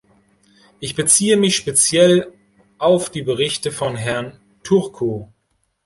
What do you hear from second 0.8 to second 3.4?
beziehe mich speziell auf die